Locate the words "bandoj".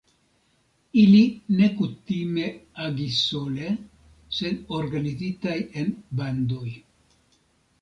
6.23-6.67